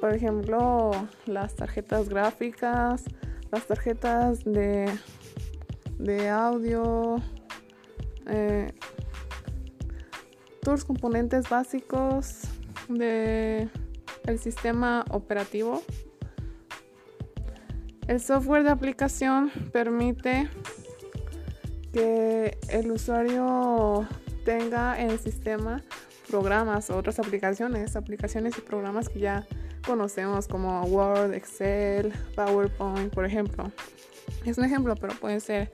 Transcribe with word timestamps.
Por 0.00 0.14
ejemplo, 0.14 0.92
las 1.26 1.56
tarjetas 1.56 2.08
gráficas, 2.08 3.04
las 3.52 3.66
tarjetas 3.66 4.44
de, 4.44 4.90
de 5.98 6.28
audio, 6.28 7.16
eh, 8.26 8.72
todos 10.62 10.80
los 10.80 10.84
componentes 10.84 11.48
básicos 11.48 12.42
del 12.88 13.70
el 14.26 14.38
sistema 14.38 15.04
operativo. 15.10 15.82
El 18.08 18.20
software 18.20 18.64
de 18.64 18.70
aplicación 18.70 19.50
permite 19.72 20.48
que 21.92 22.58
el 22.68 22.90
usuario 22.90 24.06
tenga 24.44 25.00
en 25.00 25.10
el 25.10 25.18
sistema 25.18 25.82
programas 26.28 26.90
o 26.90 26.96
otras 26.96 27.18
aplicaciones, 27.18 27.96
aplicaciones 27.96 28.56
y 28.58 28.60
programas 28.60 29.08
que 29.08 29.20
ya 29.20 29.46
conocemos 29.86 30.48
como 30.48 30.82
Word, 30.82 31.32
Excel, 31.32 32.12
PowerPoint, 32.34 33.14
por 33.14 33.24
ejemplo. 33.24 33.70
Es 34.44 34.58
un 34.58 34.64
ejemplo, 34.64 34.96
pero 34.96 35.14
puede 35.14 35.40
ser 35.40 35.70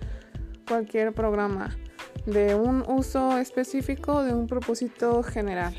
cualquier 0.69 1.13
programa 1.13 1.77
de 2.27 2.55
un 2.55 2.85
uso 2.87 3.39
específico, 3.39 4.23
de 4.23 4.35
un 4.35 4.47
propósito 4.47 5.23
general. 5.23 5.75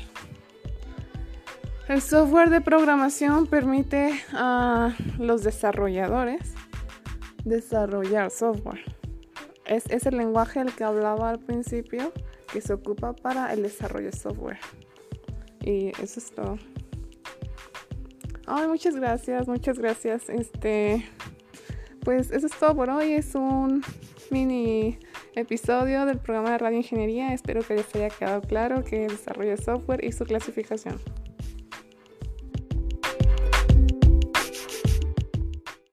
El 1.88 2.02
software 2.02 2.50
de 2.50 2.60
programación 2.60 3.46
permite 3.46 4.20
a 4.32 4.94
los 5.18 5.42
desarrolladores 5.42 6.54
desarrollar 7.44 8.30
software. 8.30 8.82
Es, 9.66 9.84
es 9.90 10.06
el 10.06 10.16
lenguaje 10.16 10.60
del 10.60 10.74
que 10.74 10.84
hablaba 10.84 11.30
al 11.30 11.38
principio 11.38 12.12
que 12.52 12.60
se 12.60 12.72
ocupa 12.72 13.14
para 13.14 13.52
el 13.52 13.62
desarrollo 13.62 14.10
de 14.10 14.16
software. 14.16 14.58
Y 15.60 15.88
eso 16.02 16.20
es 16.20 16.34
todo. 16.34 16.58
Ay, 18.46 18.68
muchas 18.68 18.94
gracias, 18.94 19.48
muchas 19.48 19.78
gracias. 19.78 20.28
Este, 20.28 21.04
pues 22.00 22.30
eso 22.30 22.46
es 22.46 22.58
todo 22.58 22.76
por 22.76 22.90
hoy. 22.90 23.12
Es 23.12 23.34
un 23.34 23.82
mini 24.30 24.98
episodio 25.34 26.04
del 26.04 26.18
programa 26.18 26.52
de 26.52 26.58
Radio 26.58 26.78
Ingeniería. 26.78 27.32
Espero 27.32 27.62
que 27.62 27.74
les 27.74 27.94
haya 27.94 28.10
quedado 28.10 28.42
claro 28.42 28.84
que 28.84 29.08
desarrolla 29.08 29.56
software 29.56 30.04
y 30.04 30.12
su 30.12 30.24
clasificación. 30.26 31.00